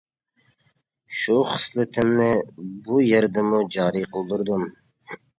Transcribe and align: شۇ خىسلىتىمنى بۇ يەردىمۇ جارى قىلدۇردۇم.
شۇ 1.17 1.35
خىسلىتىمنى 1.49 2.29
بۇ 2.87 2.97
يەردىمۇ 3.09 3.59
جارى 3.75 4.03
قىلدۇردۇم. 4.17 4.65